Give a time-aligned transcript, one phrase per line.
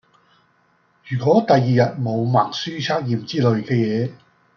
[1.05, 3.75] 如果第二日冇默書測驗之類嘅
[4.07, 4.13] 野